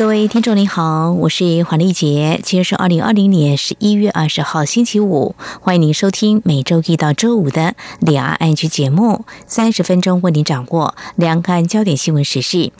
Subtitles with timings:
[0.00, 12.72] 各位听众您好，我是黄丽杰，今天是二零二零年十一月二十号星期五，欢迎您收听每周一到周五的两岸安居节目，三十分钟为您掌握两岸焦点新闻时事。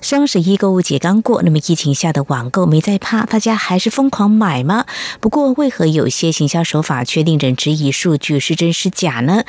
[0.00, 4.86] 双十一购物节刚过，那么疫情下的网购没在怕，大家还是疯狂买吗？
[5.20, 9.44] 不过为何有些行销手法却令人质疑数据是真是假呢？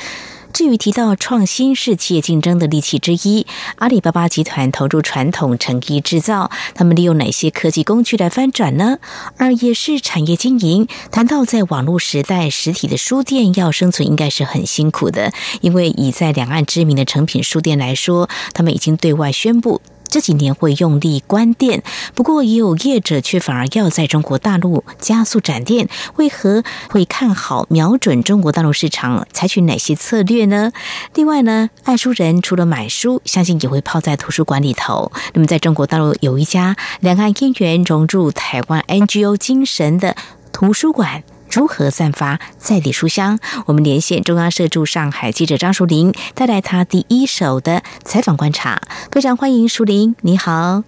[0.53, 8.99] 至于提到创新是企业竞争的利器之一，阿里巴巴集团投入传统成衣制造，他们利用哪些科技工具来翻转呢？
[9.37, 19.81] 二也是产业经营，谈到在网络时代，实体的书店要生存应该是很辛苦的，因为以在两岸知名的成品书店来说，他们已经对外宣布。
[20.13, 21.81] 这几年会用力关店，
[22.13, 30.71] 不过也有业者却反而要在中国大陆加速展店，为何会看好瞄准中国大陆市场，采取哪些策略呢？
[31.15, 35.11] 另外呢，爱书人除了买书，相信也会泡在图书馆里头。
[35.33, 40.15] 那么，在中国大陆有一家两岸因缘融入台湾 NGO 精神的
[40.51, 41.23] 图书馆。
[41.53, 43.37] 如何散发在地书香？
[43.67, 48.81] 我们连线中央社驻上海记者张淑玲，带来他第一手的采访观察。
[49.11, 50.83] 非常欢迎淑玲，你好。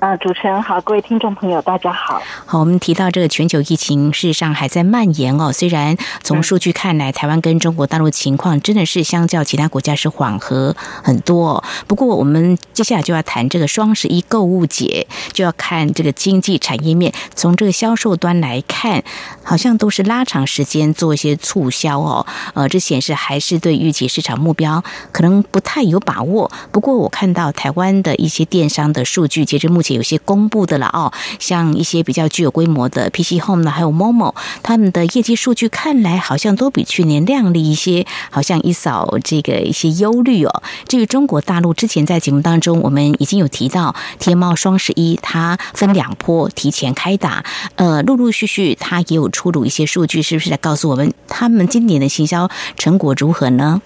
[0.00, 2.22] 啊，主持人好，各位听众朋友，大家好。
[2.46, 5.52] 好，我们提到这个全球疫情，事实上还在蔓延哦。
[5.52, 11.64] 虽然从数据看来，台湾跟中国大陆情况真的是相较其他国家是缓和很多。
[11.88, 17.12] 不过，我们接下来就要谈这个双十一购物节，就要看这个经济产业面。
[17.34, 19.02] 从这个销售端来看，
[19.42, 22.24] 好像都是拉长时间做一些促销哦。
[22.54, 26.48] 呃，这显示还是对预期市场目标可能不太有把握。
[26.70, 29.87] 不过，我看到台湾的一些电商的数据，截至目前。
[29.94, 40.62] 有些公布的了哦，像一些比较具有规模的 PC Home 呢，还有 Momo，他们的业绩数据看来好像都比去年亮丽一些，好像一扫这个一些忧虑哦。
[40.86, 47.44] 至于中国大陆，之前在节目当中我们已经有提到，天猫双十一它分两波提前开打，
[47.76, 53.80] 呃，陆陆续续它也有出炉一些数据，是不是在告诉我们他们今年的行销成果如何呢？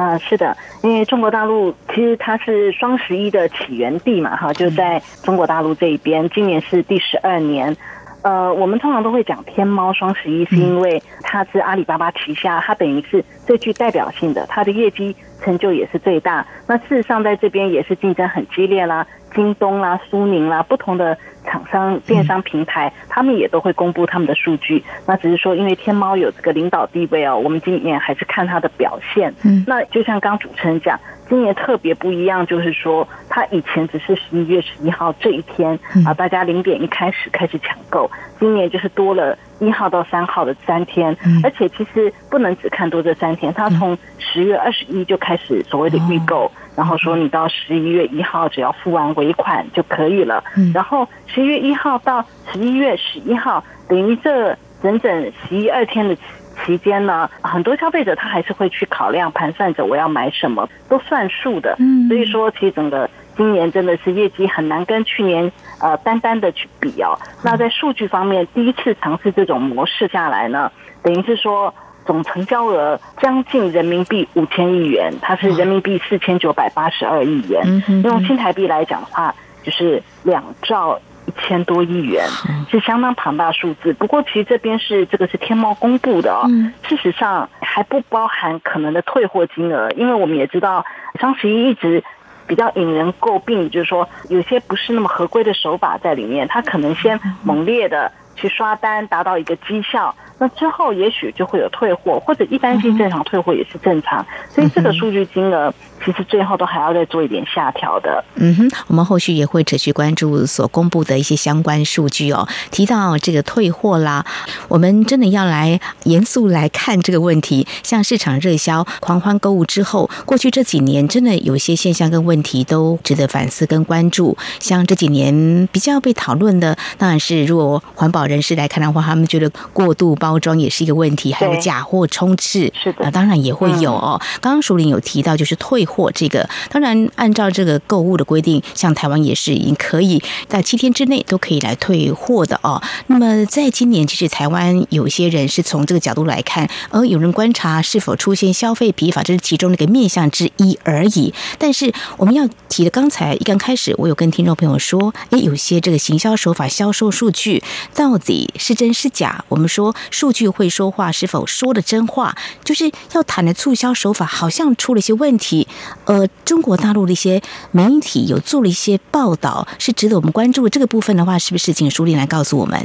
[0.00, 6.26] 啊，是的，因为中国大陆其实它是双十一的起源地嘛，哈，就在中国大陆这一边。
[6.30, 7.76] 今年是第十二年，
[8.22, 16.46] 呃，我们通常都会讲天猫双十一，是因为它是阿里巴巴旗下，它等于是最具代表性的，它的业绩成就也是最大。
[16.66, 21.16] 那事实上在这边也是竞争很激烈啦，京东啦、苏宁啦，不同的。
[21.42, 24.84] 厂商、电商平台，他们也都会公布他们的数据。
[25.06, 29.34] 那只是说，因为天猫有这个领导地位哦，我们今年还是看它的表现。
[29.42, 38.08] 嗯，那就像刚主持人讲，今年特别不一样，就是说，它以前只是十一月十一号这一天啊，大家零点一开始开始抢购，
[38.40, 46.50] 今年就是多了一号到三号的三天，而且其实不能只看多这三天，它从十月二十一就开始所谓的预购。
[46.76, 50.42] 然后说你到十一月一号只要付完尾款就可以了。
[50.72, 56.16] 然后十一月一号到十一月十一号，等于这整整十一二天的
[56.64, 61.76] 期间呢，很多消费者他还是会去考量盘算着我要买什么，都算数的。
[62.08, 67.18] 所以说，其实整个今年真的是业绩很难跟去年呃单单的去比哦。
[67.42, 70.70] 那在数据方面，第一次尝试这种模式下来呢，
[71.02, 71.74] 等于是说。
[72.06, 77.62] 总成交额将近人民币五千亿元，它是人民币四千九百八十二亿元。
[78.02, 79.32] 用新台币来讲的话，
[79.62, 82.26] 就是两兆一千多亿元，
[82.68, 83.92] 是相当庞大数字。
[83.92, 86.48] 不过，其实这边是这个是天猫公布的哦，
[86.88, 90.84] 事实上还不包含可能的退货金额，因为我们也知道
[91.20, 92.02] 双十一一直
[92.50, 100.12] 比较引人诟病，就是说有些不是那么合规的手法在里面，他可能先猛烈的去刷单，达到一个绩效。
[100.36, 105.72] 那之后也许就会有退货，或者一般性正常退货也是正常，所以这个数据金额
[106.04, 108.24] 其实最后都还要再做一点下调的。
[108.36, 112.48] 嗯哼，我们后续也会持续关注所公布的一些相关数据哦。
[112.70, 114.24] 提到这个退货啦，
[114.68, 117.66] 我们真的要来严肃来看这个问题。
[117.82, 124.34] 像市场热销、狂欢购物之后，过去这几年真的有一些现象跟问题都值得反思跟关注。
[124.58, 130.30] 像这几年比较被讨论的，当然是如果环保人士来看的话，他们觉得过度包。
[130.30, 134.16] 包装也是一个问题，还有假货充斥，是的，啊，当然也会有哦。
[134.40, 142.80] 刚刚淑玲有提到，就是退货这个，当然按照这个购物的规定，像台湾也是已经可以在七天之内都可以来退货的哦。
[143.08, 151.34] 那么在今年，其实台湾有些人是从这个角度来看，而有人观察是否出现消费疲乏，这是其中的一个面向之一而已。
[151.58, 157.62] 但是我们要提的，刚才一刚开始，我有跟听众朋友说，诶，有些这个行销手法、销售数据
[157.94, 159.44] 到底是真是假？
[159.48, 162.36] 我们说数据会说话，是否说的真话？
[162.64, 165.66] 就是要谈的促销手法好像出了一些问题。
[166.06, 167.40] 呃，中国大陆的一些
[167.70, 170.70] 媒体有做了一些报道，是值得我们关注的。
[170.70, 172.78] 这个部分的话，是不是请舒丽来告诉我们？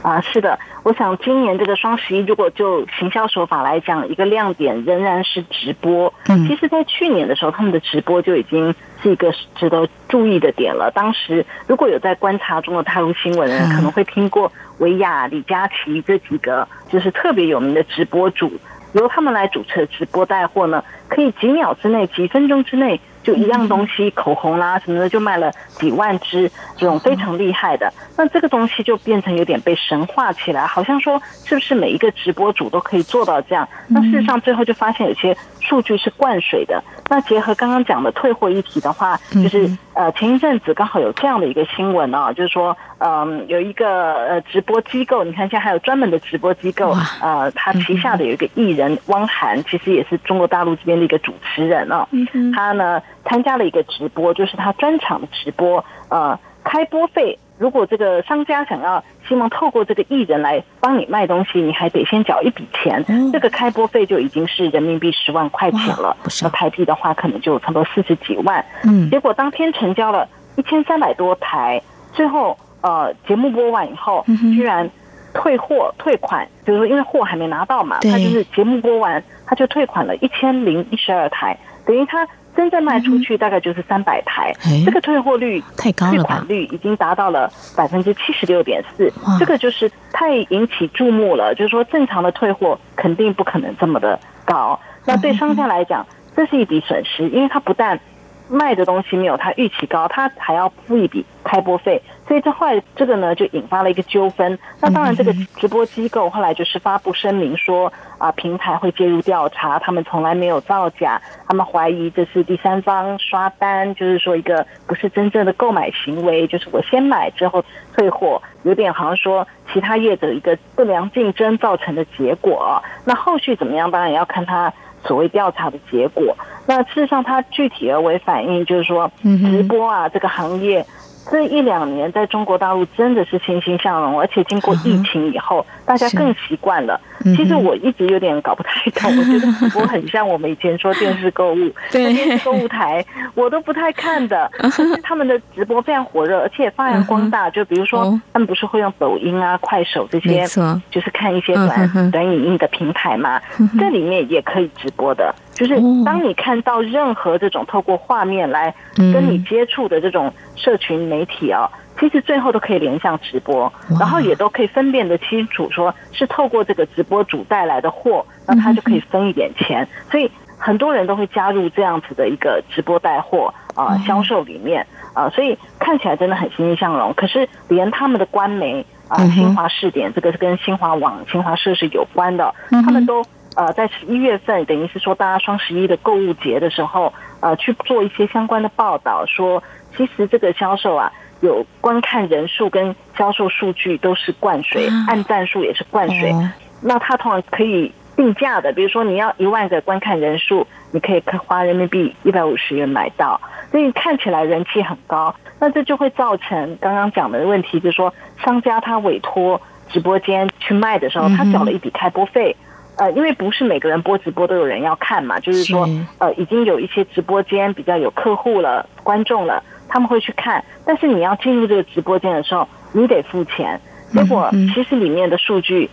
[0.00, 6.12] 啊，是的，我想今年这个双十一，如果就行销手法来讲，一个亮点仍然是直播。
[6.28, 8.72] 嗯，其实，在去年的时候，他们的直播就已经
[9.02, 10.90] 是一个值得注意的点了。
[10.94, 18.50] 当时如果有在观察中国大陆新闻的人，可能会听过维亚、李佳琦这几个就是特别有名的直播主，
[18.92, 23.00] 由他们来主持的直播带货呢，可以几秒之内、几分钟之内。
[23.24, 27.92] 就一样东西，口红啦什么的，就卖了几万支，这种非常厉害的。
[28.16, 33.68] 那这个东西就变成有点被神化起来，好像说是不是每一个直播主都可以做到这样？
[33.88, 36.82] 那事实上最后就发现有些数据是灌水的。
[37.10, 52.08] 那结合刚刚讲的退货议题的话，就是呃前一阵子刚好有这样的一个新闻啊，就是说嗯有一个呃直播机构，你看现在还有专门的直播机构，呃他旗下的有一个艺人汪涵，其实也是中国大陆这边的一个主持人啊，
[52.54, 53.02] 他呢。
[53.28, 55.84] 参加了一个直播，就是他专场的直播。
[56.08, 63.04] 呃，开播费，如果这个商家想要希望透过这个艺人来帮你卖东西，你还得先缴一笔钱。
[63.30, 68.64] 这个开播费就已经是人民币十万块钱了，那台币的话可能就差不多四十几万。
[68.84, 71.82] 嗯，结果当天成交了一千三百多台，
[72.14, 74.88] 最后呃节目播完以后，居然
[75.38, 81.56] 退货退款，就是说因为货还没拿到嘛，他就是节目播完他就退款了一千零一十二台，
[81.86, 82.26] 等于他。
[82.56, 84.52] 真正卖出去大概就是三百台，
[84.84, 91.54] 这个退货率、太高了退款率已经达到了百分之七十六点四，这个就是太引起注目了。
[91.54, 94.80] 就是说，正常的退货肯定不可能这么的高。
[95.06, 96.04] 那对商家来讲，
[96.34, 98.00] 这是一笔损失，因为他不但
[98.48, 104.58] 卖的东西没有他预期高，他还要付一笔开播费，所以这后来这个呢就引发了一个纠纷。
[104.80, 117.64] 那当然，这个直播机构后来就是发布声明说啊，平台会介入调查，他们从来没有造假，他们怀疑这是第三方刷单，就是说一个不是真正的购买行为，就是我先买之后
[117.96, 122.82] 退货，有点好像说其他业者一个不良竞争造成的结果。
[123.06, 124.70] 那后续怎么样，当然也要看他。
[125.06, 126.36] 所谓调查的结果，
[126.66, 130.84] 那事实上，它具体而为反映，就是说，直播啊这个行业。
[131.30, 137.00] 这一两年在中国大陆真的是欣欣向荣，而且经过疫情以后，大家更习惯了。
[137.36, 143.04] 其实我一直有点搞不太懂，我觉得直播很像我们以前说电视购物， 电视购物台
[143.34, 144.50] 我都不太看的。
[145.02, 147.50] 他们的直播非常火热，而且发扬光大。
[147.50, 150.46] 就比如说，他们不是会用抖音啊、快手这些，
[150.90, 153.40] 就是看一些短短影音的平台嘛，
[153.78, 155.34] 这里面也可以直播的。
[155.54, 155.74] 就是
[156.04, 169.88] 当你看到任何这种透过画面来跟你接触的这种社群媒体啊，其实最后都可以连上直播，然后也都可以分辨得清楚，说是透过这个直播主带来的货，那他就可以分一点钱。
[170.10, 177.14] 所以很多人都会加入这样子的一个直播带货啊销售里面啊，所以看起来真的很欣欣向荣。
[177.14, 183.24] 可是连他们的官媒啊，新华视点这个是跟新华网、新华社是有关的，他们都。
[183.56, 189.62] 呃，在十一月份，等于是说大家双十一的购物节的时候，呃，去做一些相关的报道，说
[189.96, 196.34] 其实这个销售啊，有观看人数跟销售数据都是灌水，按赞数也是灌水。
[196.82, 203.40] 那它通常可以定价的，比如说你要一万个观看人数，你可以花人民币一百五十元买到，
[203.70, 205.34] 所以看起来人气很高。
[205.60, 208.12] 那这就会造成刚刚讲的问题，就是说
[208.44, 212.56] 商家他委托直播间去卖的时候，他缴了一笔开播费。
[212.98, 215.88] 呃，因为不是每个人播直播都有人要看嘛，就是说，
[216.18, 220.64] 呃，已经有一些直播间比较有客户了、观众了，他们会去看。
[220.84, 223.80] 但是你要进入这个直播间的时候，你得付钱。
[224.12, 225.88] 结果其实里面的数据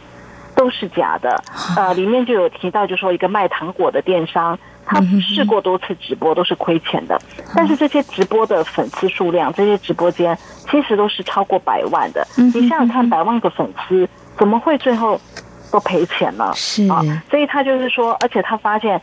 [0.55, 1.43] 都是假的。
[1.77, 7.21] 呃，里面就有提到，就说一个卖糖果的电商，他试过多次直播都是亏钱的。
[7.53, 10.35] 但是这些直播的粉丝数量，这些直播间
[10.71, 12.25] 其实都是超过百万的。
[12.35, 14.09] 你想想看，百万个粉丝
[14.39, 15.21] 怎么会最后？
[15.75, 19.01] 都赔钱了，是啊，所以他就是说，而且他发现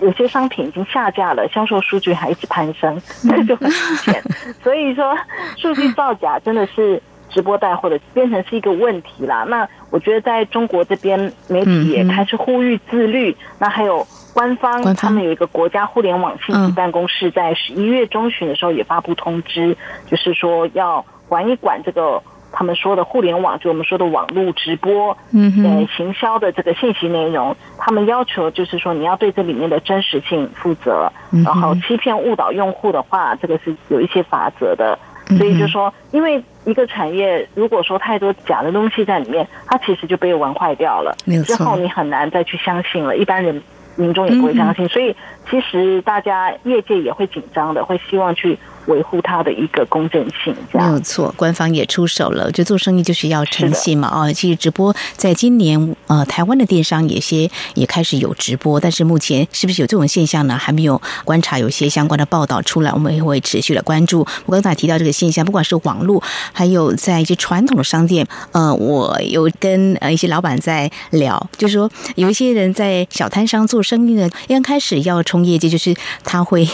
[0.00, 4.22] 有些商品已经下架了，销售数据还一直攀升，这 就很明显。
[4.64, 5.14] 所以说，
[5.58, 9.44] 数据造假真的是直播带货的变成是一个问题啦。
[9.46, 19.76] 那我觉得在中国这边媒体也开始呼吁自律，那还有官方他们有一个国家互联网信息办公室，在十一月中旬的时候也发布通知，
[20.06, 22.22] 就是说要管一管这个。
[22.56, 31.12] 他们说的互联网，就我们说的网络直播，嗯呃，行销的这个信息内容，他们要求就是说你要对这里面的真实性负责，
[31.44, 34.96] 然后欺骗误导用户的话，这个是有一些法则的。
[35.38, 43.62] 所以就说，因为一个产业如果说太多假的东西在里面，它其实就被玩坏掉了，之后你很难再去相信了，一般人
[43.96, 44.86] 民众也不会相信。
[44.88, 45.16] 所以
[45.50, 48.58] 其实大家业界也会紧张的，会希望去。
[48.86, 51.32] 维护它的一个公正性，没有错。
[51.38, 54.10] 官方也出手了，就做生意就是要诚信嘛。
[54.12, 60.58] 哦，其实直播在今年，呃，台湾的电商有些也开始有直播，但是目前是不是有这种现象呢？
[60.58, 64.26] 还没有观察，有些相关的报道出来，我们也会持续的关注。
[64.44, 66.22] 我刚才提到这个现象，不管是网络，
[66.52, 76.68] 还有在一些传统的商店，呃，我有跟呃一些老板在聊，就是说有一些人在小摊商做生意呢，刚开始要冲业绩，就是他会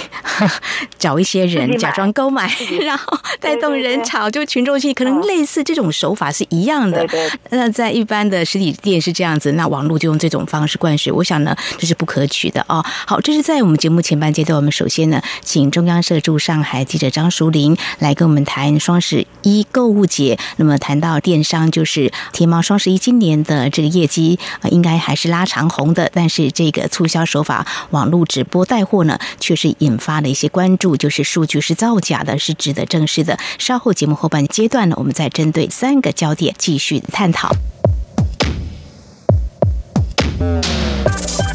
[0.98, 2.10] 找一些人假装。
[2.12, 2.52] 购买，
[2.84, 7.06] 然后带动人潮，就群众性，可能类似这种手法是一样的。
[7.50, 12.84] 那在一般的实体店是这样子，那网络就用这种方式灌水，我想呢，这是不可取的哦。
[13.06, 20.36] 好，这是在我们节目前半阶段，我们首先呢，请中央社驻上海记者张淑玲来跟我们谈双十一购物节。
[20.56, 31.98] 那么谈到电商，就是天猫双十一今年的这个业绩啊，应该还是拉长红的，但是这个促销手法，网络直播带货呢，确实引发了一些关注，就是数据是造。
[32.00, 33.38] 假的是值得正视的。
[33.58, 37.54] 稍后节目后半阶段呢，我们再针对三个焦点继续探讨。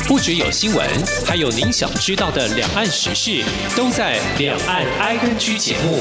[0.07, 0.87] 不只有新闻，
[1.25, 3.43] 还有您想知道的两岸时事，
[3.75, 5.99] 都在《两岸 I N G》节目。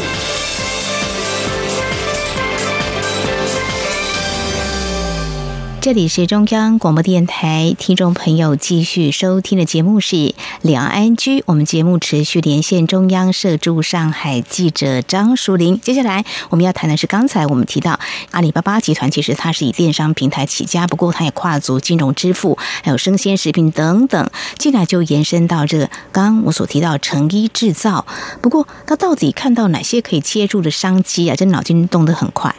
[5.84, 11.44] 这里是中央广播电台，听众朋友继续收听的节目是两岸安居。
[11.44, 15.78] 我们节目持续连线中央社驻上海记者张淑玲。
[15.78, 18.00] 接下来我们要谈的是，刚才我们提到
[18.30, 28.06] 阿里巴巴集团，其实它是以电商平台起家，不过它也跨足金融支付，还有生鲜食品等等，进来就延伸到这个刚刚我所提到成衣制造。
[28.40, 31.36] 不过，它到底看到哪些可以切入的商机啊？
[31.36, 32.54] 这脑筋动得很快。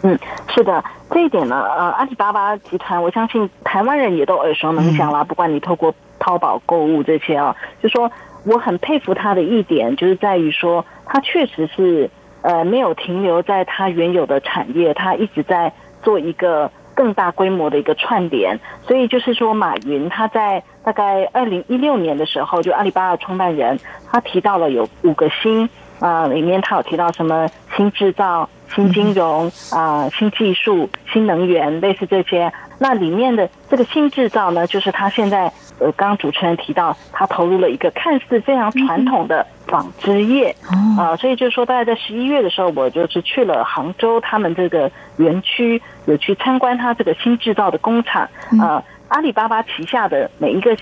[0.00, 0.18] 嗯，
[0.54, 0.82] 是的。
[1.12, 5.24] 这一点呢，呃，阿里巴巴集团，我相信台湾人也都耳熟能详啦。
[5.24, 8.10] 不管你透过淘宝购物这些啊，就说
[8.46, 12.08] 我很佩服他的一点，就是在于说，他确实是
[12.42, 18.60] 呃没有停留在他原有的产业，他一直在做一个更大规模的一个串联。
[18.86, 28.48] 所以就是说，马云他在大概二零一六年的时候，就阿里巴巴创办人，他提到了有五个新啊，里面他有提到什么新制造。
[28.74, 32.52] 新金融啊，新技术、新能源，类似这些。
[32.78, 40.54] 那里面的这个新制造呢，就是它现在呃，刚刚主持人提到，他投入了一个看似非常传统的纺织业。
[40.98, 48.28] 啊，所以就是说，大概在十一月的时候，我就是去了杭州，他们这个园区有去参观他这个新制造的工厂。
[48.60, 50.76] 啊，阿里巴巴旗下的每一个。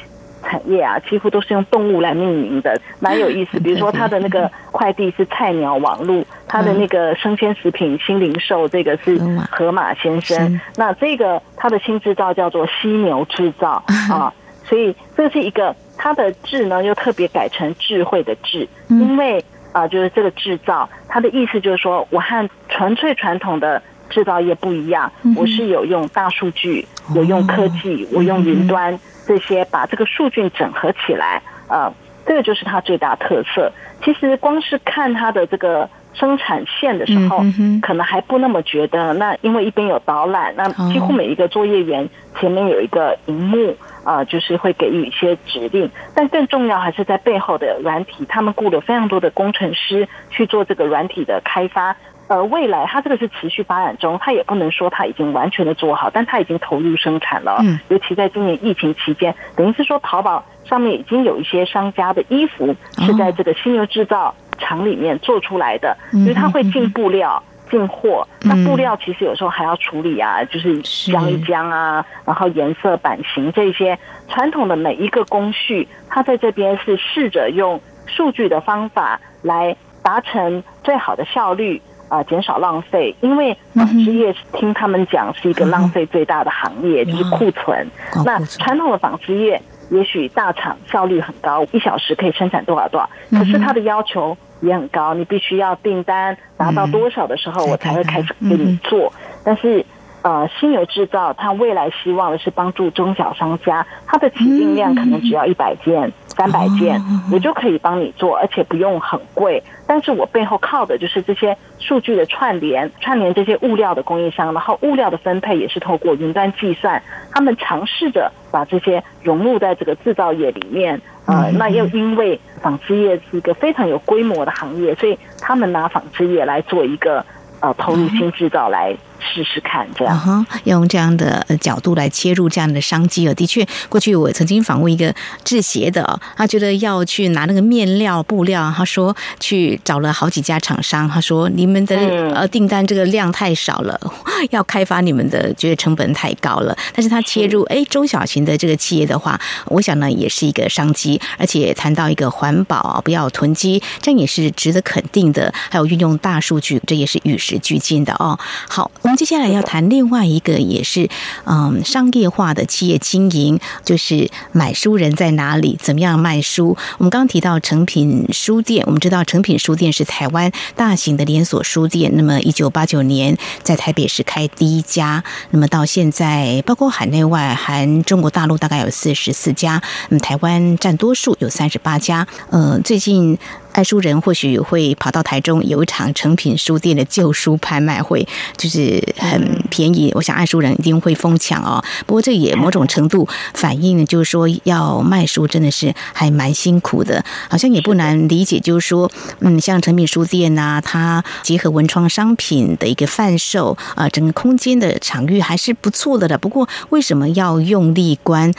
[0.49, 3.61] 产业啊，几乎都是用动物来命名的，蛮有意思。
[3.61, 9.19] 比如说，它的那个快递是菜鸟网路，它的那个生鲜食品新零售这个是
[9.51, 10.59] 河马先生。
[10.77, 14.33] 那这个它的新制造叫做犀牛制造啊，
[14.65, 28.99] 所以这是一个它的智呢又特别改成智慧的智，因为啊，就是这个制造，它的意思就是说，我和纯粹传统的制造业不一样，我是有用大数据，有用科技，我用云端。
[29.27, 31.93] 这些把这个数据整合起来，呃，
[32.25, 33.71] 这个就是它最大特色。
[34.03, 37.45] 其实光是看它的这个生产线的时候，
[37.83, 39.13] 可能还不那么觉得。
[39.13, 42.09] 那因为一边有导览，那几乎每一个作业员
[42.41, 45.91] 前面有一个荧幕，啊，就是会给予一些指令。
[46.15, 51.95] 但更重要还是在背后的软体，他们雇了非常多的工程师去做这个软体的开发。
[52.29, 57.59] 呃，未来它这个是持续发展中，它也不能说它已经完全的做好，但它已经投入生产了。
[57.63, 68.29] 嗯，尤其在今年疫情期间，等于是说淘宝上面已经有一些商家的衣服是在这个犀牛制造厂里面做出来的，因为它会进布料、进货。
[68.43, 81.81] 那布料其实有时候还要处理啊，就是浆一浆啊，然后颜色、版型这些传统的每一个工序，它在这边是试着用数据的方法来达成最好的效率。
[82.09, 87.87] 啊，减少浪费，因为纺织业听他们讲是一个浪费最大的行业，就是库存。
[88.25, 89.61] 那传统的纺织业，
[89.91, 99.13] 也许大厂效率很高，一小时可以生产多少多少，可是它的要求也很高，你必须要订单达到多少的时候，我才会开始给你做。
[99.45, 99.85] 但是，
[100.23, 107.01] 呃，新牛制造它未来希望的是帮助中小商家，它的起订量可能只要一百件、三百件，
[107.33, 109.63] 我就可以帮你做，而且不用很贵。
[109.87, 121.01] 但是我背后靠的就是这些数据的串联，串联这些物料的供应商，然后物料的分配也是透过云端计算，他们尝试着把这些融入在这个制造业里面。
[121.27, 127.25] 呃，那又因为纺织业是一个非常有规模的行业，所以他们拿纺织业来做一个
[127.61, 128.97] 呃投入新制造来。
[129.21, 133.35] 试试看，这样哈，用这样的角度来切入这样的商机哦。
[133.35, 141.97] 的确，过去我曾经访问一个制鞋的，他觉得要去拿那个面料、布料，他说去找了好几家厂商，他说你们的
[142.35, 144.01] 呃订单这个量太少了，
[144.51, 146.77] 要开发你们的觉得成本太高了。
[146.95, 155.53] 但是他切入哎中小型的这个企业的话，我想呢也是一个商机，而且谈到一个环保，不要囤积，这样也是值得肯定的。
[155.71, 158.39] 还有运用大数据，这也是与时俱进的哦。
[158.69, 158.91] 好。
[159.09, 161.09] 我们接下来要谈另外一个，也是
[161.47, 166.77] 嗯商业化的企业经营，就是买书人在哪里，怎么样卖书？
[166.99, 172.13] 我们刚提到诚品书店，我们知道诚品书店是台湾大型的连锁书店。
[172.17, 182.27] 那么一九八九年在台北市开第一家，那么到现在，包括海内外含中国大陆大概有四十四家，嗯，台湾占多数，有三十八家。
[182.51, 183.39] 呃，最近。
[183.79, 190.11] 爱书人或许会跑到台中有一场成品书店的旧书拍卖会，就是很便宜。
[190.17, 191.81] 我想爱书人一定会疯抢哦。
[192.05, 197.25] 不过这也某种程度反映，就是说要卖书真的是还蛮辛苦的。
[197.49, 199.09] 好像也不难理解，就是说，
[199.39, 206.37] 嗯，像成品书店呐，它结合文创商品的一个贩售啊，整个空间的场域还是不错的了。
[206.37, 208.53] 不过为什么要用力关？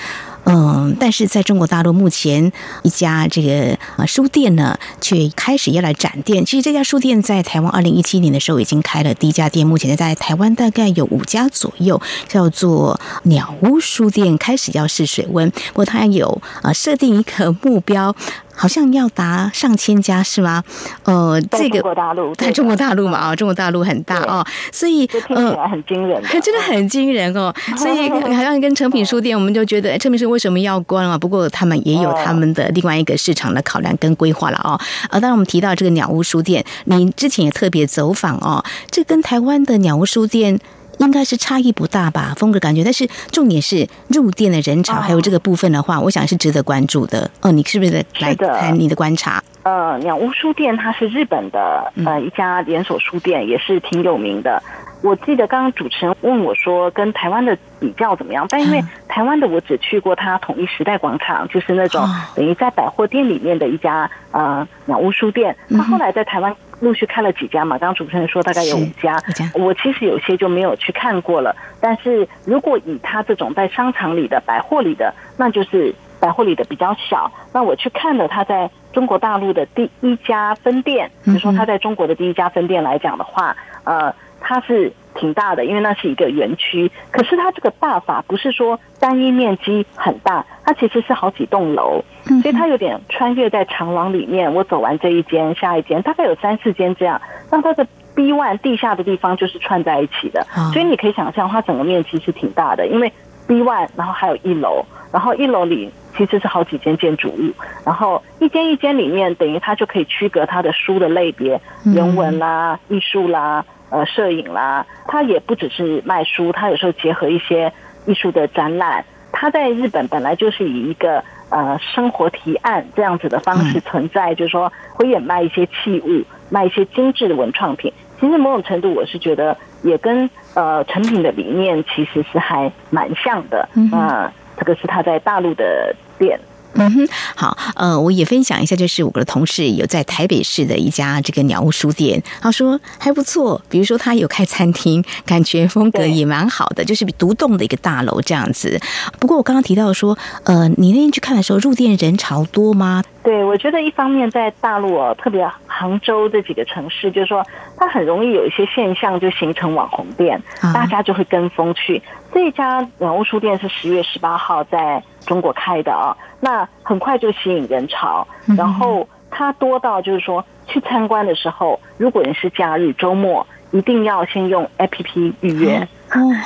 [0.45, 2.51] 嗯，但是在中国大陆，目前
[2.83, 6.45] 一家这个啊书店呢，却开始要来展店。
[6.45, 15.49] 其实这家书店在台湾二零一七年的时候已经开了第一家店，目前在台湾大概有五家左右，叫做鸟屋书店，开始要试水温。
[15.49, 18.15] 不过它有啊设定一个目标。
[18.59, 20.61] 好像要达上千家是吗？
[21.03, 27.53] 呃，这个中国大陆在中国大陆嘛啊，中国大陆很大哦，所以呃很惊人， 真的很惊人哦。
[27.77, 31.17] 所以好像跟成品书店，我们就觉得成品书为什么要关啊？
[31.17, 34.77] 不过他们也有他们的另外一个市场的考量跟规划了哦。
[35.09, 40.59] 呃，当然我们提到这个鸟屋书店，您之前也特别走访哦，这跟台湾的鸟屋书店。
[40.99, 47.29] 应该是差异不大吧，风格感觉，但是重点是入店的人潮，还有这个部分的话，我想是值得关注的。
[47.41, 49.43] 哦，你是不是来谈你的观察？
[49.63, 54.61] 呃，鸟屋书店它是日本的呃一家连锁书店，也是挺有名的。
[55.01, 58.45] 我记得刚刚主持人问我说，跟台湾的比较怎么样？
[58.49, 65.55] 但因为台湾的我只去过它统一时代广场，就是那种等于在百货店里面的一家呃鸟屋书店。
[65.69, 69.17] 它后来在台湾陆续开了几家嘛，刚刚主持人说大概有五家。
[69.53, 71.55] 我其实有些就没有去看过了。
[71.79, 77.31] 但是如果以它这种在商场里的百货里的，那就是百货里的比较小。
[77.53, 84.13] 那我去看了它在中国大陆的第一家分店，比如说他在中国的第一家分店来讲的话，呃。
[84.39, 86.91] 它是挺大的，因为那是一个园区。
[87.11, 92.03] 可是它这个大法不是说单一面积很大，它其实是好几栋楼，
[92.41, 94.53] 所以它有点穿越在长廊里面。
[94.53, 97.21] 我走完这一间，下一间大概有三四间这样。
[97.51, 102.87] 那它的 B one 地下的地方就是串在一起的，所以你可以想象它整个面积是挺大的。
[102.87, 103.11] 因为
[103.47, 107.51] B one，然后还有一楼，然后一楼里其实是好几间建筑物，
[107.85, 113.65] 然后一间一间里面等于它就可以区隔它的书的类别，人文啦、艺术啦。
[113.89, 117.71] 呃，摄影啦，他也不只是卖书，他有时候结合一些
[118.05, 119.03] 艺术的展览。
[119.31, 127.93] 他在日本本来就是以一个呃生活提案这样子的方式存在，就是说会也卖一些器物，卖一些精致的文创品。
[128.19, 133.69] 其实某种程度，我是觉得也跟呃成品的理念其实是还蛮像的。
[133.75, 136.39] 嗯，这个是他在大陆的店。
[136.73, 148.79] 嗯哼，好，呃，我也分享一下，就是我的同事有在台北市的一家这个鸟屋书店，他说还不错，比如说他有开餐厅，感觉风格也蛮好的，就是比独栋的一个大楼这样子。
[149.19, 153.03] 不过我刚刚提到说，呃，你那天去看的时候，入店人潮多吗？
[153.23, 157.45] 对，我觉得一方面在大陆哦，特别杭州这几个城市，就是说
[157.77, 160.41] 它很容易有一些现象，就形成网红店，
[160.73, 162.01] 大家就会跟风去。
[162.33, 175.87] 这家鸟屋书店是十月十八号在中国开的啊，那很快就吸引人潮，然后它多到就是说去参观的时候，如果你是假日周末，一定要先用 A P P 预约，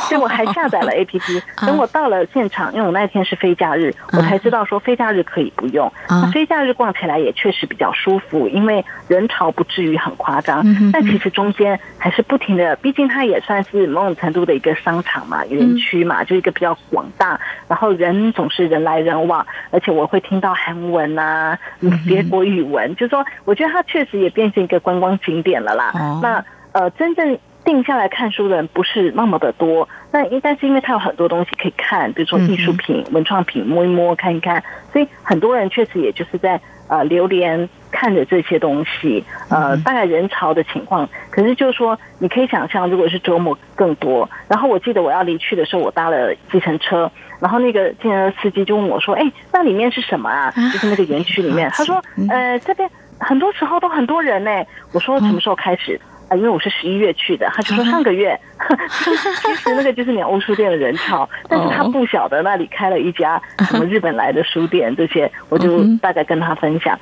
[0.08, 1.41] 所以我还下载了 APP。
[1.65, 5.91] 等我到了现场，因为我那天是非假日，我才知道说非假日可以不用。
[6.10, 10.63] 那非假日逛起来也确实比较舒服，因为人潮不至于很夸张。
[10.91, 21.58] 但其实中间还是不停的，毕竟它也算是某种程度的一个商场嘛、园区嘛，就一个比较广大，然后人总是人来人往，而且我会听到韩文啊、
[22.06, 25.91] 别国语文，就说我觉得它确实也变成一个观光景点了啦。
[26.21, 27.38] 那呃，真正。
[27.63, 41.08] 定下来看书的人不是那么的多，那因但是因为它有很多东西可以看，比如说艺术品、文创品，摸一摸、看一看，所以很多人确实也就是在呃流连看着这些东西，呃，大概人潮的情况。
[41.30, 44.30] 可是就是说，你可以想象，如果是周末更多。
[44.47, 50.52] 然后我记得我要离去的时候，我搭了计程车，然后那个计程车司机就问我说：“哎，那里面是什么啊？
[50.73, 54.52] 就是那个园区里面。”他说：“呃，这边很多时候都很多人呢。”
[54.91, 55.99] 我说：“什么时候开始？”
[56.34, 58.39] 啊，因为我是十一月去的，他就说上个月，
[58.89, 59.15] 其
[59.56, 66.98] 实那个就是鸟屋书店的人潮，但是他不晓得那里开了一家什么日本来的书店，这些我就大概跟他分享。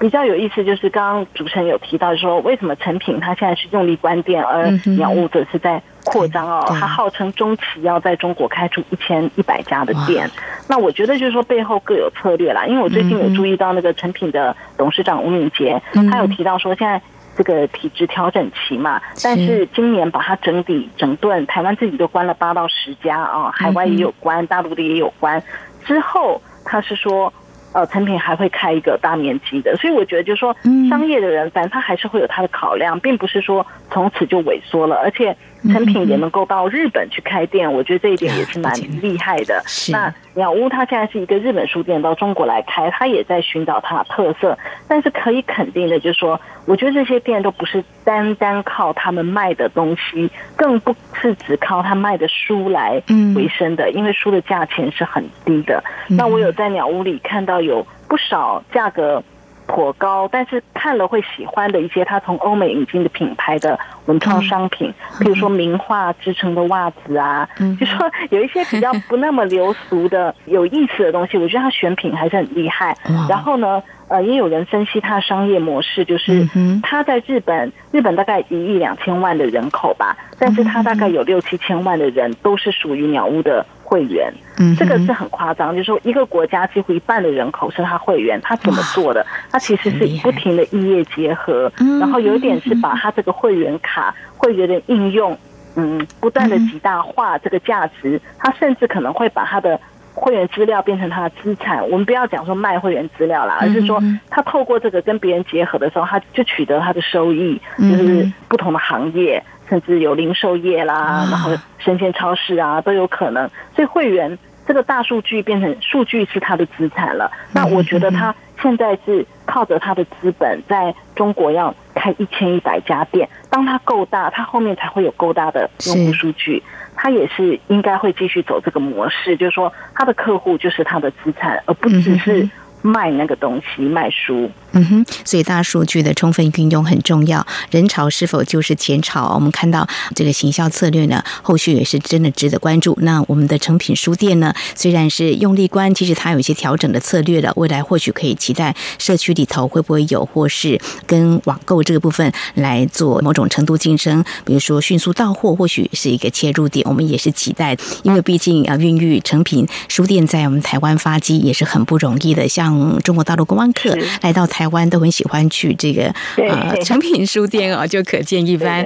[0.00, 6.66] 比较有意思就是刚刚主持人有提到说，为什么成品他现在是用力关店，而鸟屋则是在扩张哦？
[6.68, 10.28] 他号称中期要在中国开出一千一百家的店，
[10.68, 12.66] 那我觉得就是说背后各有策略啦。
[12.66, 17.00] 因为我最近有注意到那个成品的董事长吴敏杰，他有提到说现在。
[17.36, 25.42] 这个体质调整期嘛，但是今年把它整理整顿，台湾自己都关了八到十家啊，海外也有关，大陆的也有关。
[25.84, 27.32] 之后他是说，
[27.72, 30.56] 呃，成品还会开一个大面积的，所以我觉得就是说，
[30.88, 35.36] 商业的人，反正他还是会有他的考量，并不是说从此就萎缩了，而且。
[35.72, 39.62] 成品也能够到日本去开店，我觉得这一点也是蛮厉害的。
[39.90, 44.58] 那鸟屋它现在是一个日本书店到中国来开，它也在寻找它的特色。
[44.88, 53.02] 但是可以肯定的，就是说，我觉得这些店都不是单单靠他们卖的东西，更不是只靠他卖的书来
[53.34, 55.82] 为生的，因为书的价钱是很低的。
[56.08, 59.22] 那我有在鸟屋里看到有不少价格。
[59.66, 72.96] 颇高，但是看了会喜欢的一些，他从欧美引进的品牌的文创商品，比如说名画制成的袜子啊，就说有一些比较不那么流俗的、 有意思的东西，我觉得他选品还是很厉害。
[73.28, 73.82] 然后呢？
[74.06, 76.46] 呃，也有人分析他的商业模式，就是
[76.82, 89.24] 他在日本，日本大概一亿两千万的人口吧，但是他大概有六七千万的人都是属于鸟屋的会员，嗯这个是很夸张，就是说一个国家几乎一半的人口是他会员，他怎么做的？
[89.52, 95.38] 他其实是不停的异业结合，然后有一点是把他这个会员卡、会员的应用，
[95.76, 99.78] 嗯，不断的极大化这个价值，他甚至可能会把他的。
[100.16, 111.50] 会员资料变成他的资产，我们不要讲说卖会员资料啦，而是说他透过这个跟别人结合的时候，他就取得他的收益，就是不同的行业，甚至有零售业啦，然后
[111.84, 113.50] 生鲜超市啊都有可能。
[113.76, 117.30] 所以会员这个大数据变成数据是他的资产了。
[117.52, 126.62] 那我觉得他现在是靠着他的资本，在中国要开一千一百家店，当他够大，他后面才会有够大的用户数据。
[126.96, 132.48] 他也是应该会继续走这个模式，就是说他的客户就是他的资产，而不只是
[132.82, 134.50] 卖那个东西卖书。
[134.74, 137.46] 嗯哼，所以大数据的充分运用很重要。
[137.70, 139.32] 人潮是否就是钱潮？
[139.34, 142.98] 我们看到这个行销策略呢，后续也是真的值得关注。
[143.02, 147.52] 那我们的成品书店呢，虽然是用力关，其实它有一些调整的策略了。
[147.54, 156.84] 未来或许可以期待社区里头会不会有，或是跟网购这个部分来做某种程度竞争，比如说迅速到货，或许是一个切入点。
[156.88, 162.48] 我们也是期待，因为毕竟啊，孕育成品书店在我们台湾发迹也是很不容易的。
[162.48, 164.63] 像中国大陆观光客来到台。
[164.64, 168.82] 台湾都很喜欢去这个呃 成品书店哦， 就可见一斑。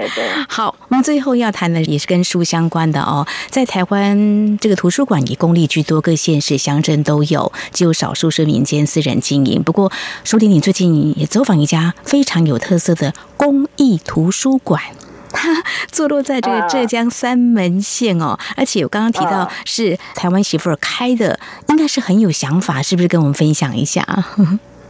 [0.49, 3.25] 好，我们最后要谈的也是跟书相关的哦。
[3.49, 9.63] 在台湾这个图书馆以公立居多，各县市乡镇都有，只有少数是民间私人经营。
[9.63, 9.93] 不过，
[10.25, 14.83] 书婷你最近也走访一家非常有特色的公益图书馆，
[15.31, 15.63] 它
[15.93, 18.37] 坐落在这个浙江三门县哦。
[18.57, 21.39] 而且我刚刚提到是台湾媳妇儿开的，
[21.69, 23.07] 应该是很有想法，是不是？
[23.07, 24.05] 跟我们分享一下。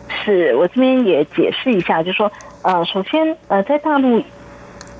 [0.08, 2.30] 是我这边也解释一下，就是说，
[2.62, 4.22] 呃，首先，呃，在大陆，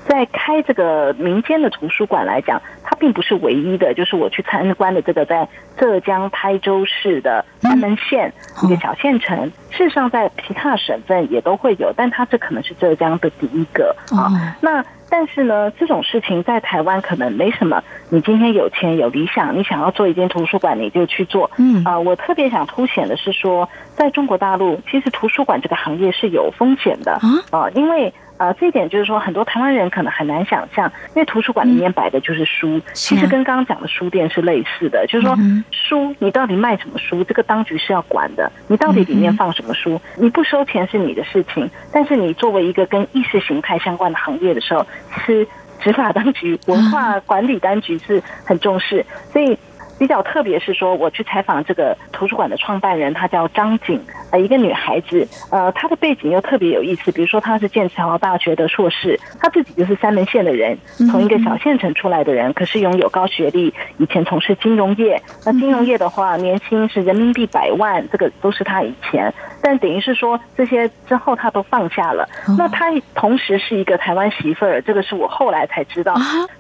[0.07, 3.95] 在开这个民间的图书馆来讲，它并不是唯一的。
[3.95, 14.57] 就是我去参观的这个在浙江台州市的三门县一个小县城，事实上在其他省份也都会有，但它这可能是浙江的第一个啊。
[14.61, 17.83] 那但是呢，这种事情在台湾可能没什么。
[18.11, 21.51] 你今天有钱有理想，你想要做一间图书馆，你就去做。
[21.57, 27.19] 嗯啊，我特别想凸显的是说，在中国大陆，其实图书馆这个行业是有风险的
[27.51, 35.37] 啊，因为呃，这一点就是说，很多台湾人可能很难想象，因为图书馆里面摆的就是书，其实跟刚刚讲的书店是类似的，就是说
[35.71, 44.87] 书你到底卖什么书，这个当局是要管的，你到底里面放什么书，你不收钱是你的事情，但是你作为一个跟意识形态相关的行业的时候，
[45.27, 45.47] 是
[45.81, 49.59] 执法当局、文化管理当局是很重视，所以。
[49.99, 57.11] 比较特别是说，我去采访这个图书馆的创办人，他叫张景，呃，一个女孩子，呃，她的背景又特别有意思。
[57.13, 60.77] 比如说，她是剑桥大学的硕士，她自己就是三门县的人，
[61.11, 65.21] 从一个小县城出来的人，可是拥有高学历，以前从事金融业。
[65.45, 69.33] 那金融业的话，年薪是人民币百万，这个都是她以前。
[69.63, 72.29] 但等于是说，这些之后她都放下了。
[72.59, 76.15] 那她同时是一个台湾媳妇儿，这个是我后来才知道。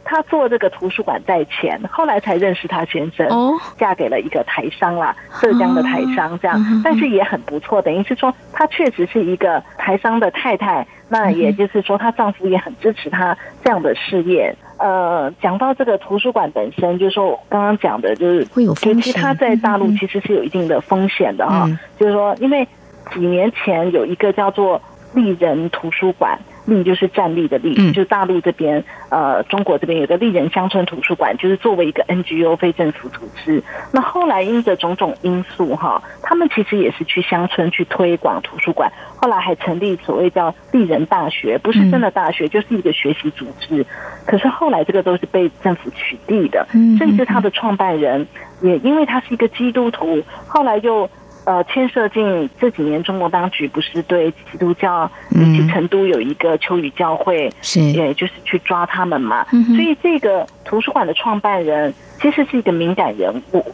[0.04, 3.26] 她做这个图书馆在前，后来才认识她先生。
[3.28, 7.82] 哦，嫁给了一个台商啦，浙江的台商这样，但是也很不错。
[7.82, 10.86] 等于是说，她确实是一个台商的太太。
[11.08, 14.54] 那也就是说，她丈夫也很支持她这样的事业。
[14.78, 19.02] 呃，讲到这个图书馆本身，就是说刚刚讲的，就是会有风险。
[19.02, 21.68] 其实它在大陆其实是有一定的风险的哈。
[21.98, 22.66] 就是说，因为
[23.12, 24.80] 几年前有一个叫做
[25.14, 26.38] 丽人图书馆。
[26.68, 33.62] 立就是站立的立，就是大陆这边，呃，中国这边有个丽人乡村图书馆，就是作为一个 NGO 非政府组织。
[33.92, 43.86] 那后来因着种种因素，哈，他们其实也是去乡村去推广图书馆，后来还成立所谓叫丽人大学，不是真的大学，就是一个学习组织。
[44.26, 46.66] 可是后来这个都是被政府取缔的，
[46.98, 48.26] 甚至他的创办人
[48.60, 51.08] 也因为他是一个基督徒，后来又。
[51.48, 59.46] 呃，牵涉进这几年，中国当局不是对基督教，尤其成都有一个秋雨教会，是，也就是去抓他们嘛。
[59.50, 63.64] 所以这个图书馆的创办人其实是一个敏感人物，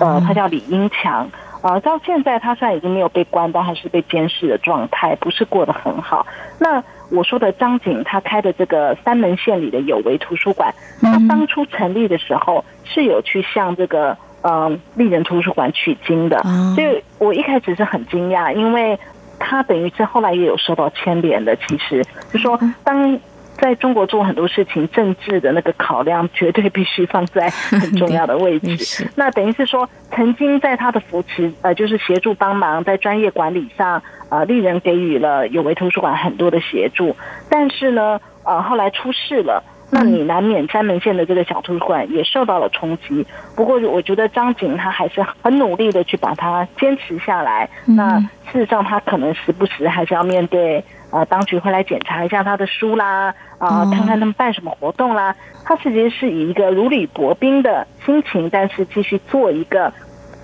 [0.00, 1.28] 呃，他叫李英强。
[1.60, 6.26] 啊，到现在他虽然已经没有被关，但还是被监视的状态，不是过得很好。
[6.58, 14.16] 那我说的张景，他开的这个三门县里的有为图书馆，他当初成立的时候是有去向这个。
[14.42, 16.40] 嗯，丽人图书馆取经的，
[16.74, 18.98] 所以我一开始是很惊讶，因为
[19.38, 21.56] 他等于是后来也有受到牵连的。
[21.56, 23.18] 其实就说，当
[23.56, 29.10] 在中国做很多事情，政治的那个考量绝对必须放在很重要的位置。
[29.16, 37.16] 那等于是说，曾经在他的扶持，呃，就是协助帮忙在专业管理上，呃，丽人给予了有为图书馆很多的协助。
[37.50, 39.64] 但是呢，呃，后来出事了。
[39.90, 43.26] 那你难免三门县的这个小图书馆也受到了冲击。
[43.56, 47.68] 不过，我觉得张景他还是很努力的去把它坚持下来。
[47.86, 55.34] 那事实上，他可能时不时还是要面对呃，当局会来检查一下他的书啦，啊，看看他们办什么活动啦。
[55.64, 59.92] 他其实是以一个如履薄冰的心情，但是继续做一个。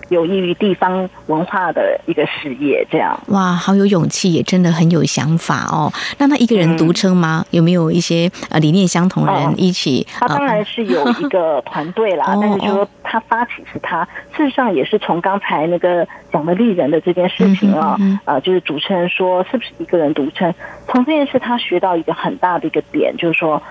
[0.09, 5.93] 有益于地方文化的一个事业，这样哇，好有勇气，也真的很有想法哦。
[6.19, 7.45] 那他一个人独撑吗？
[7.51, 10.07] 有没有一些呃理念相同的人一起？
[10.19, 20.53] 他当然是有一个团队啦， 但是就说他发起是他，事实上也是从刚才那个讲的丽人的这件事情啊，呃，就是主持人说是不是一个人独撑？
[20.88, 23.62] 从这件事他学到一个很大的一个点，就是说，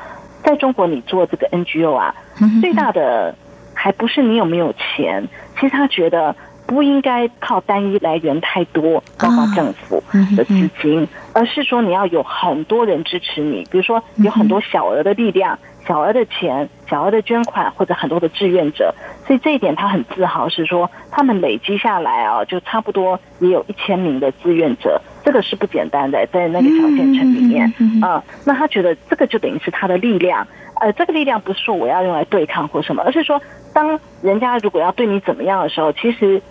[0.43, 2.13] 在中国你做这个 NGO 啊，
[2.62, 3.36] 最大的。
[3.84, 5.28] 还不是你有没有钱？
[5.56, 6.34] 其实他觉得
[6.65, 10.02] 不应该靠单一来源太多，包括政府
[10.38, 18.96] 的资金，而是说你要有很多人支持你，比如说有很多小额的力量、小额的钱、小额的捐款，或者很多的志愿者。
[19.28, 28.24] 所以这一点他很自豪，是说他们累积下来啊，就差不多也有一千名的志愿者，这个是不简单的，在那个小县城里面啊。
[28.46, 30.48] 那他觉得这个就等于是他的力量。
[30.82, 33.39] 呃，这个力量不是说我要用来对抗或什么，而是说，
[33.73, 36.41] 当人家如果要对你怎么样的时候，其实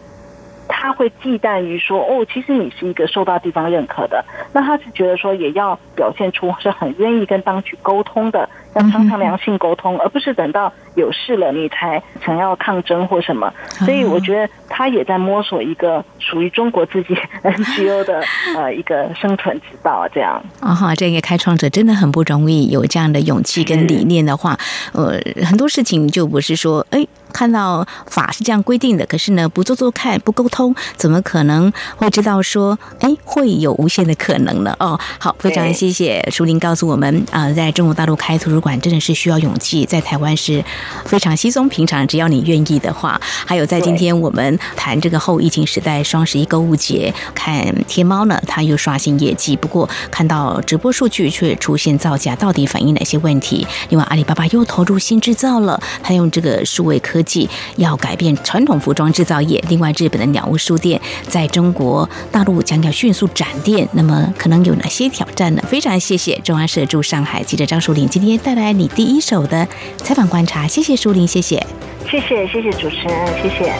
[0.68, 8.48] 他会忌惮于说，哦，其实你是一个受到地方认可的，那他是觉得说，也要表现出是很愿意跟当局沟通的。
[8.74, 13.52] 要常常良性沟通，而不是等到有事了你才想要抗争或什么。
[13.78, 18.22] 所以我觉得他也在摸索一个属于中国自己 NGO 的
[18.56, 20.08] 呃一个生存之道。
[20.12, 24.58] 这样啊哈，这个开创者真的很不容易，有这样的勇气跟理念的话，
[24.92, 27.06] 呃，很多事情就不是说哎。
[27.32, 34.76] 看到法是这样规定的，可是呢，不做做看，不沟通，怎么可能会知道说，哎，会有无限的可能呢？
[34.78, 40.64] 哦，好，非常谢谢舒林告诉我们啊，在中国大陆开图书馆真的是需要勇气，在台湾是
[41.04, 43.20] 非常稀松平常，只要你愿意的话。
[43.46, 53.64] 还有在今天我们谈这个后疫情时代双十一购物节，看天猫呢，它又刷新业绩，不过看到直播数据却出现造假，到底反映哪些问题？
[53.90, 57.12] 另外，阿里巴巴又投入新制造了，它用这个数位科。
[57.12, 57.46] 科技，
[57.76, 59.62] 要改变传统服装制造业。
[59.68, 60.98] 另外，日本的鸟屋书店
[61.28, 65.62] 在中国大陆将要迅速展店，那么可能有哪些挑战呢？
[65.68, 69.66] 非常谢谢中央社驻上海记者张淑玲今天带来你第一手的
[69.98, 71.64] 采访观察，谢谢舒玲，谢谢，
[72.10, 73.72] 谢谢谢谢主持人，谢谢。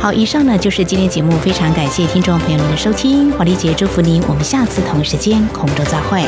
[0.00, 6.22] 好，以上呢就是今天节目，非常感谢听众朋友们的收听，华丽姐祝福您，我们下次同一时间空中再会。